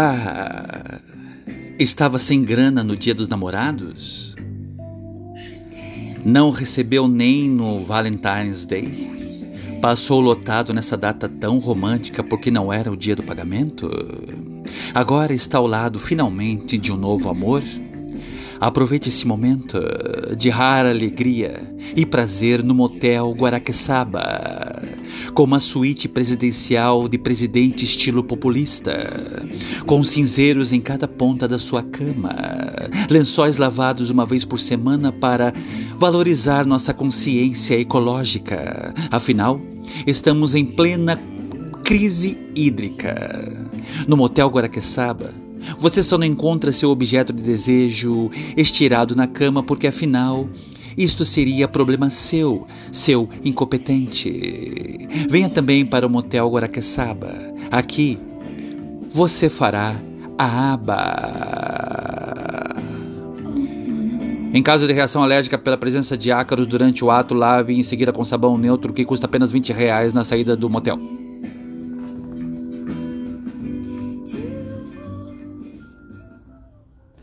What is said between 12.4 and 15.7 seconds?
não era o dia do pagamento? Agora está ao